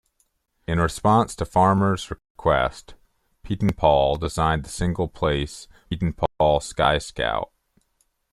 In 0.67 0.79
response 0.79 1.35
to 1.35 1.45
Farmer's 1.45 2.09
request, 2.09 2.95
Pietenpol 3.43 4.19
designed 4.19 4.65
the 4.65 4.69
single-place 4.69 5.67
Pietenpol 5.91 6.63
Sky 6.63 6.97
Scout. 6.97 7.51